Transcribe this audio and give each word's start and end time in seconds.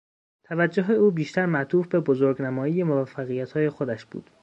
توجه 0.43 0.91
او 0.91 1.11
بیشتر 1.11 1.45
معطوف 1.45 1.87
به 1.87 1.99
بزرگ 1.99 2.41
نمایی 2.41 2.83
موفقیت 2.83 3.51
های 3.51 3.69
خودش 3.69 4.05
بود. 4.05 4.29